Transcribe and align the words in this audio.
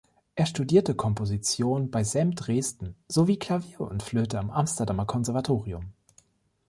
Er 0.33 0.47
studierte 0.47 0.95
Komposition 0.95 1.91
bei 1.91 2.03
Sem 2.03 2.33
Dresden 2.33 2.95
sowie 3.07 3.37
Klavier 3.37 3.81
und 3.81 4.01
Flöte 4.01 4.39
am 4.39 4.49
Amsterdamer 4.49 5.05
Konservatorium. 5.05 5.93